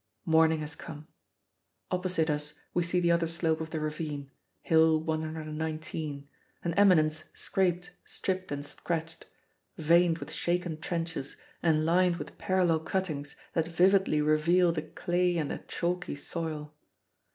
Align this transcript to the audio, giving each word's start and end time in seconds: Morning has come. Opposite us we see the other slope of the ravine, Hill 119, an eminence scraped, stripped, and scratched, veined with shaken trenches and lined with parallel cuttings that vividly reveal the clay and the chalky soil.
Morning 0.25 0.57
has 0.61 0.73
come. 0.73 1.07
Opposite 1.91 2.31
us 2.31 2.55
we 2.73 2.81
see 2.81 2.99
the 2.99 3.11
other 3.11 3.27
slope 3.27 3.61
of 3.61 3.69
the 3.69 3.79
ravine, 3.79 4.31
Hill 4.63 4.99
119, 4.99 6.27
an 6.63 6.73
eminence 6.73 7.25
scraped, 7.35 7.91
stripped, 8.03 8.51
and 8.51 8.65
scratched, 8.65 9.27
veined 9.77 10.17
with 10.17 10.31
shaken 10.31 10.79
trenches 10.79 11.35
and 11.61 11.85
lined 11.85 12.15
with 12.15 12.39
parallel 12.39 12.79
cuttings 12.79 13.35
that 13.53 13.67
vividly 13.67 14.23
reveal 14.23 14.71
the 14.71 14.81
clay 14.81 15.37
and 15.37 15.51
the 15.51 15.59
chalky 15.67 16.15
soil. 16.15 16.73